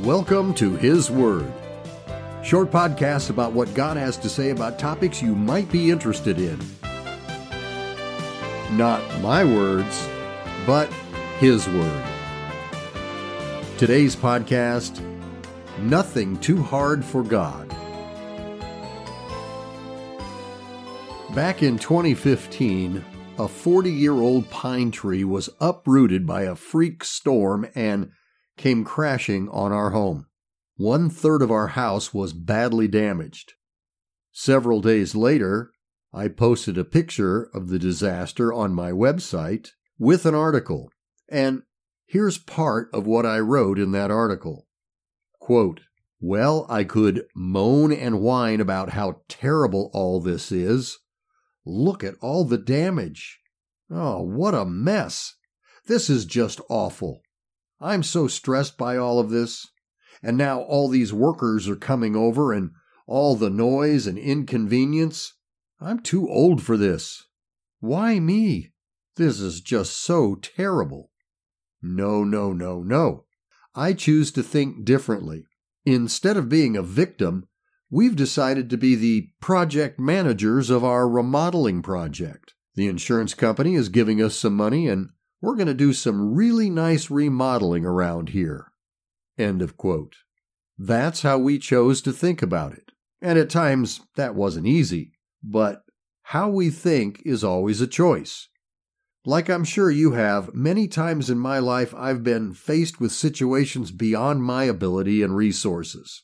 Welcome 0.00 0.54
to 0.54 0.74
His 0.74 1.08
Word. 1.08 1.50
Short 2.42 2.72
podcasts 2.72 3.30
about 3.30 3.52
what 3.52 3.72
God 3.74 3.96
has 3.96 4.16
to 4.18 4.28
say 4.28 4.50
about 4.50 4.76
topics 4.76 5.22
you 5.22 5.36
might 5.36 5.70
be 5.70 5.92
interested 5.92 6.36
in. 6.36 6.58
Not 8.76 9.00
my 9.20 9.44
words, 9.44 10.08
but 10.66 10.92
His 11.38 11.68
Word. 11.68 12.04
Today's 13.78 14.16
podcast 14.16 15.00
Nothing 15.78 16.40
Too 16.40 16.60
Hard 16.60 17.04
for 17.04 17.22
God. 17.22 17.68
Back 21.36 21.62
in 21.62 21.78
2015, 21.78 23.04
a 23.38 23.46
40 23.46 23.92
year 23.92 24.14
old 24.14 24.50
pine 24.50 24.90
tree 24.90 25.22
was 25.22 25.50
uprooted 25.60 26.26
by 26.26 26.42
a 26.42 26.56
freak 26.56 27.04
storm 27.04 27.68
and 27.76 28.10
came 28.56 28.84
crashing 28.84 29.48
on 29.48 29.72
our 29.72 29.90
home. 29.90 30.26
One 30.76 31.08
third 31.08 31.42
of 31.42 31.50
our 31.50 31.68
house 31.68 32.12
was 32.12 32.32
badly 32.32 32.88
damaged. 32.88 33.54
Several 34.32 34.80
days 34.80 35.14
later, 35.14 35.70
I 36.12 36.28
posted 36.28 36.78
a 36.78 36.84
picture 36.84 37.50
of 37.54 37.68
the 37.68 37.78
disaster 37.78 38.52
on 38.52 38.74
my 38.74 38.90
website 38.90 39.70
with 39.98 40.26
an 40.26 40.34
article, 40.34 40.90
and 41.28 41.62
here's 42.06 42.38
part 42.38 42.88
of 42.92 43.06
what 43.06 43.26
I 43.26 43.38
wrote 43.38 43.78
in 43.78 43.92
that 43.92 44.10
article. 44.10 44.66
Quote, 45.40 45.80
well, 46.20 46.66
I 46.70 46.84
could 46.84 47.26
moan 47.34 47.92
and 47.92 48.20
whine 48.20 48.60
about 48.60 48.90
how 48.90 49.22
terrible 49.28 49.90
all 49.92 50.20
this 50.20 50.50
is. 50.50 50.98
Look 51.66 52.02
at 52.02 52.14
all 52.20 52.44
the 52.44 52.56
damage. 52.56 53.40
Oh, 53.90 54.22
what 54.22 54.54
a 54.54 54.64
mess. 54.64 55.34
This 55.86 56.08
is 56.08 56.24
just 56.24 56.60
awful. 56.70 57.20
I'm 57.84 58.02
so 58.02 58.28
stressed 58.28 58.78
by 58.78 58.96
all 58.96 59.18
of 59.18 59.28
this. 59.28 59.68
And 60.22 60.38
now 60.38 60.62
all 60.62 60.88
these 60.88 61.12
workers 61.12 61.68
are 61.68 61.76
coming 61.76 62.16
over 62.16 62.50
and 62.50 62.70
all 63.06 63.36
the 63.36 63.50
noise 63.50 64.06
and 64.06 64.16
inconvenience. 64.16 65.34
I'm 65.80 66.00
too 66.00 66.26
old 66.26 66.62
for 66.62 66.78
this. 66.78 67.26
Why 67.80 68.18
me? 68.20 68.72
This 69.16 69.38
is 69.38 69.60
just 69.60 70.00
so 70.02 70.36
terrible. 70.36 71.10
No, 71.82 72.24
no, 72.24 72.54
no, 72.54 72.82
no. 72.82 73.26
I 73.74 73.92
choose 73.92 74.32
to 74.32 74.42
think 74.42 74.86
differently. 74.86 75.44
Instead 75.84 76.38
of 76.38 76.48
being 76.48 76.78
a 76.78 76.82
victim, 76.82 77.48
we've 77.90 78.16
decided 78.16 78.70
to 78.70 78.78
be 78.78 78.94
the 78.94 79.28
project 79.42 80.00
managers 80.00 80.70
of 80.70 80.82
our 80.82 81.06
remodeling 81.06 81.82
project. 81.82 82.54
The 82.76 82.86
insurance 82.88 83.34
company 83.34 83.74
is 83.74 83.90
giving 83.90 84.22
us 84.22 84.36
some 84.36 84.56
money 84.56 84.88
and 84.88 85.10
we're 85.44 85.56
going 85.56 85.66
to 85.66 85.74
do 85.74 85.92
some 85.92 86.34
really 86.34 86.70
nice 86.70 87.10
remodeling 87.10 87.84
around 87.84 88.30
here. 88.30 88.72
End 89.38 89.62
of 89.62 89.76
quote. 89.76 90.16
That's 90.78 91.22
how 91.22 91.38
we 91.38 91.58
chose 91.58 92.00
to 92.02 92.12
think 92.12 92.42
about 92.42 92.72
it. 92.72 92.92
And 93.20 93.38
at 93.38 93.50
times 93.50 94.00
that 94.16 94.34
wasn't 94.34 94.66
easy, 94.66 95.12
but 95.42 95.82
how 96.22 96.48
we 96.48 96.70
think 96.70 97.22
is 97.24 97.44
always 97.44 97.80
a 97.80 97.86
choice. 97.86 98.48
Like 99.26 99.48
I'm 99.48 99.64
sure 99.64 99.90
you 99.90 100.12
have, 100.12 100.54
many 100.54 100.88
times 100.88 101.30
in 101.30 101.38
my 101.38 101.58
life 101.58 101.94
I've 101.94 102.22
been 102.22 102.52
faced 102.52 103.00
with 103.00 103.12
situations 103.12 103.90
beyond 103.90 104.42
my 104.42 104.64
ability 104.64 105.22
and 105.22 105.36
resources. 105.36 106.22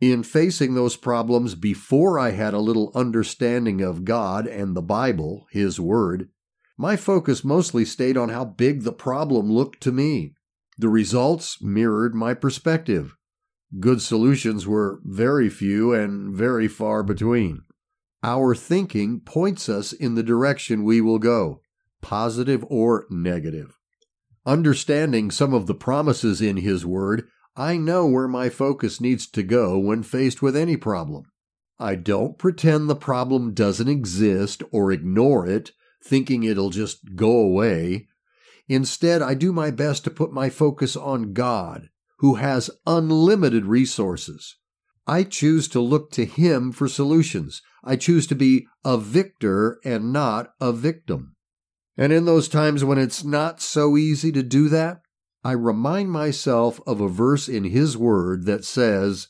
In 0.00 0.22
facing 0.22 0.74
those 0.74 0.96
problems 0.96 1.54
before 1.54 2.18
I 2.18 2.30
had 2.32 2.52
a 2.52 2.58
little 2.58 2.92
understanding 2.94 3.80
of 3.80 4.04
God 4.04 4.46
and 4.46 4.74
the 4.74 4.82
Bible, 4.82 5.46
His 5.50 5.80
Word, 5.80 6.28
my 6.76 6.96
focus 6.96 7.44
mostly 7.44 7.84
stayed 7.84 8.16
on 8.16 8.28
how 8.28 8.44
big 8.44 8.82
the 8.82 8.92
problem 8.92 9.50
looked 9.50 9.80
to 9.82 9.92
me. 9.92 10.34
The 10.78 10.88
results 10.88 11.62
mirrored 11.62 12.14
my 12.14 12.34
perspective. 12.34 13.16
Good 13.78 14.02
solutions 14.02 14.66
were 14.66 15.00
very 15.04 15.48
few 15.48 15.92
and 15.92 16.34
very 16.34 16.68
far 16.68 17.02
between. 17.02 17.62
Our 18.22 18.54
thinking 18.54 19.20
points 19.20 19.68
us 19.68 19.92
in 19.92 20.14
the 20.14 20.22
direction 20.22 20.82
we 20.82 21.00
will 21.00 21.18
go, 21.18 21.60
positive 22.00 22.64
or 22.68 23.06
negative. 23.10 23.78
Understanding 24.46 25.30
some 25.30 25.54
of 25.54 25.66
the 25.66 25.74
promises 25.74 26.40
in 26.40 26.58
His 26.58 26.84
Word, 26.84 27.28
I 27.56 27.76
know 27.76 28.06
where 28.06 28.28
my 28.28 28.48
focus 28.48 29.00
needs 29.00 29.26
to 29.28 29.42
go 29.42 29.78
when 29.78 30.02
faced 30.02 30.42
with 30.42 30.56
any 30.56 30.76
problem. 30.76 31.24
I 31.78 31.94
don't 31.94 32.38
pretend 32.38 32.88
the 32.88 32.96
problem 32.96 33.54
doesn't 33.54 33.88
exist 33.88 34.62
or 34.72 34.90
ignore 34.90 35.46
it 35.46 35.72
thinking 36.04 36.44
it'll 36.44 36.70
just 36.70 37.16
go 37.16 37.30
away. 37.30 38.08
Instead, 38.68 39.22
I 39.22 39.34
do 39.34 39.52
my 39.52 39.70
best 39.70 40.04
to 40.04 40.10
put 40.10 40.32
my 40.32 40.50
focus 40.50 40.96
on 40.96 41.32
God, 41.32 41.88
who 42.18 42.36
has 42.36 42.70
unlimited 42.86 43.66
resources. 43.66 44.56
I 45.06 45.22
choose 45.22 45.68
to 45.68 45.80
look 45.80 46.10
to 46.12 46.24
Him 46.24 46.72
for 46.72 46.88
solutions. 46.88 47.62
I 47.82 47.96
choose 47.96 48.26
to 48.28 48.34
be 48.34 48.66
a 48.84 48.96
victor 48.96 49.78
and 49.84 50.12
not 50.12 50.52
a 50.60 50.72
victim. 50.72 51.36
And 51.96 52.12
in 52.12 52.24
those 52.24 52.48
times 52.48 52.82
when 52.82 52.98
it's 52.98 53.22
not 53.22 53.60
so 53.60 53.96
easy 53.96 54.32
to 54.32 54.42
do 54.42 54.68
that, 54.70 55.02
I 55.44 55.52
remind 55.52 56.10
myself 56.10 56.80
of 56.86 57.00
a 57.00 57.08
verse 57.08 57.48
in 57.48 57.64
His 57.64 57.96
Word 57.98 58.46
that 58.46 58.64
says, 58.64 59.28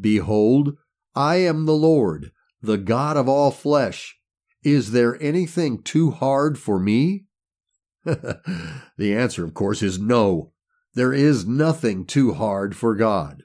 Behold, 0.00 0.76
I 1.14 1.36
am 1.36 1.66
the 1.66 1.76
Lord, 1.76 2.32
the 2.62 2.78
God 2.78 3.18
of 3.18 3.28
all 3.28 3.50
flesh. 3.50 4.16
Is 4.62 4.92
there 4.92 5.20
anything 5.20 5.82
too 5.82 6.10
hard 6.10 6.58
for 6.58 6.78
me? 6.78 7.24
the 8.04 9.14
answer, 9.14 9.44
of 9.44 9.54
course, 9.54 9.82
is 9.82 9.98
no. 9.98 10.52
There 10.94 11.12
is 11.12 11.46
nothing 11.46 12.04
too 12.04 12.34
hard 12.34 12.76
for 12.76 12.94
God. 12.94 13.44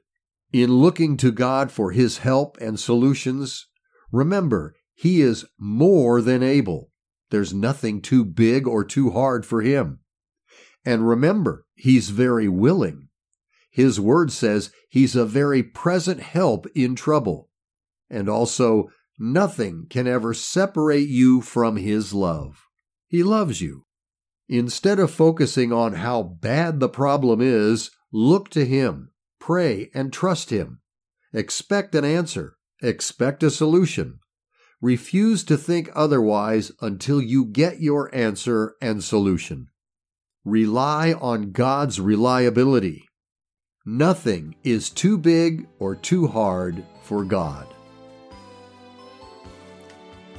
In 0.53 0.71
looking 0.71 1.17
to 1.17 1.31
God 1.31 1.71
for 1.71 1.91
His 1.91 2.19
help 2.19 2.57
and 2.59 2.79
solutions, 2.79 3.67
remember, 4.11 4.75
He 4.93 5.21
is 5.21 5.45
more 5.57 6.21
than 6.21 6.43
able. 6.43 6.91
There's 7.29 7.53
nothing 7.53 8.01
too 8.01 8.23
big 8.23 8.67
or 8.67 8.83
too 8.83 9.11
hard 9.11 9.45
for 9.45 9.61
Him. 9.61 9.99
And 10.85 11.07
remember, 11.07 11.65
He's 11.75 12.09
very 12.09 12.47
willing. 12.47 13.09
His 13.69 13.99
word 13.99 14.31
says 14.31 14.71
He's 14.89 15.15
a 15.15 15.25
very 15.25 15.63
present 15.63 16.21
help 16.21 16.67
in 16.75 16.95
trouble. 16.95 17.49
And 18.09 18.29
also, 18.29 18.89
Nothing 19.19 19.87
can 19.89 20.07
ever 20.07 20.33
separate 20.33 21.07
you 21.07 21.41
from 21.41 21.77
His 21.77 22.13
love. 22.13 22.67
He 23.07 23.23
loves 23.23 23.61
you. 23.61 23.85
Instead 24.47 24.99
of 24.99 25.11
focusing 25.11 25.73
on 25.73 25.93
how 25.93 26.23
bad 26.23 26.79
the 26.79 26.89
problem 26.89 27.41
is, 27.41 27.91
look 28.11 28.49
to 28.49 28.65
Him, 28.65 29.11
pray, 29.39 29.89
and 29.93 30.13
trust 30.13 30.49
Him. 30.49 30.81
Expect 31.33 31.95
an 31.95 32.05
answer, 32.05 32.57
expect 32.81 33.43
a 33.43 33.51
solution. 33.51 34.19
Refuse 34.81 35.43
to 35.45 35.57
think 35.57 35.89
otherwise 35.95 36.71
until 36.81 37.19
you 37.19 37.45
get 37.45 37.81
your 37.81 38.13
answer 38.13 38.75
and 38.81 39.03
solution. 39.03 39.69
Rely 40.45 41.13
on 41.13 41.51
God's 41.51 41.99
reliability. 41.99 43.07
Nothing 43.85 44.55
is 44.63 44.89
too 44.89 45.17
big 45.17 45.67
or 45.79 45.95
too 45.95 46.27
hard 46.27 46.85
for 47.01 47.25
God. 47.25 47.73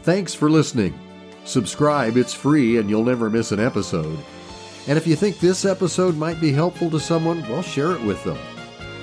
Thanks 0.08 0.32
for 0.32 0.48
listening. 0.48 0.98
Subscribe, 1.44 2.16
it's 2.16 2.32
free 2.32 2.78
and 2.78 2.88
you'll 2.88 3.04
never 3.04 3.28
miss 3.28 3.52
an 3.52 3.60
episode. 3.60 4.18
And 4.86 4.96
if 4.96 5.06
you 5.06 5.14
think 5.14 5.38
this 5.38 5.66
episode 5.66 6.16
might 6.16 6.40
be 6.40 6.50
helpful 6.50 6.88
to 6.92 6.98
someone, 6.98 7.46
well, 7.46 7.60
share 7.60 7.92
it 7.92 8.00
with 8.00 8.24
them. 8.24 8.38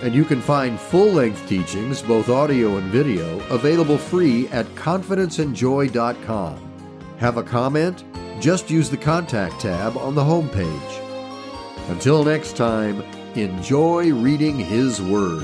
And 0.01 0.15
you 0.15 0.25
can 0.25 0.41
find 0.41 0.79
full 0.79 1.11
length 1.11 1.47
teachings, 1.47 2.01
both 2.01 2.27
audio 2.27 2.77
and 2.77 2.91
video, 2.91 3.39
available 3.49 3.99
free 3.99 4.47
at 4.47 4.65
confidenceandjoy.com. 4.73 6.87
Have 7.19 7.37
a 7.37 7.43
comment? 7.43 8.03
Just 8.39 8.71
use 8.71 8.89
the 8.89 8.97
contact 8.97 9.61
tab 9.61 9.97
on 9.97 10.15
the 10.15 10.23
homepage. 10.23 11.91
Until 11.91 12.23
next 12.23 12.57
time, 12.57 13.01
enjoy 13.35 14.11
reading 14.11 14.57
His 14.57 15.03
Word. 15.03 15.43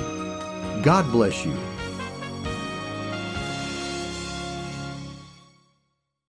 God 0.84 1.12
bless 1.12 1.46
you. 1.46 1.56